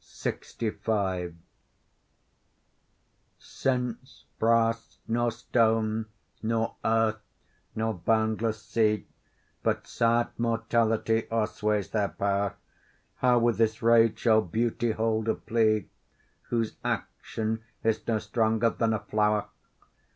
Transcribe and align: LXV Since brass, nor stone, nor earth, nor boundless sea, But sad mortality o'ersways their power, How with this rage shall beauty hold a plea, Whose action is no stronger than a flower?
LXV 0.00 1.34
Since 3.40 4.26
brass, 4.38 4.98
nor 5.08 5.32
stone, 5.32 6.06
nor 6.40 6.76
earth, 6.84 7.20
nor 7.74 7.94
boundless 7.94 8.62
sea, 8.62 9.08
But 9.64 9.88
sad 9.88 10.28
mortality 10.38 11.26
o'ersways 11.32 11.90
their 11.90 12.10
power, 12.10 12.54
How 13.16 13.40
with 13.40 13.58
this 13.58 13.82
rage 13.82 14.20
shall 14.20 14.40
beauty 14.42 14.92
hold 14.92 15.28
a 15.28 15.34
plea, 15.34 15.90
Whose 16.42 16.76
action 16.84 17.64
is 17.82 18.06
no 18.06 18.20
stronger 18.20 18.70
than 18.70 18.92
a 18.92 19.00
flower? 19.00 19.48